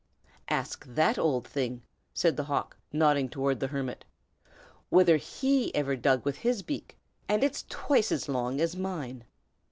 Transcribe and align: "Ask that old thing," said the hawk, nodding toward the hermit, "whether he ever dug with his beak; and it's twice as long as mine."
"Ask 0.49 0.83
that 0.87 1.19
old 1.19 1.47
thing," 1.47 1.83
said 2.11 2.35
the 2.35 2.45
hawk, 2.45 2.75
nodding 2.91 3.29
toward 3.29 3.59
the 3.59 3.67
hermit, 3.67 4.03
"whether 4.89 5.17
he 5.17 5.71
ever 5.75 5.95
dug 5.95 6.25
with 6.25 6.37
his 6.37 6.63
beak; 6.63 6.97
and 7.29 7.43
it's 7.43 7.65
twice 7.69 8.11
as 8.11 8.27
long 8.27 8.59
as 8.59 8.75
mine." 8.75 9.25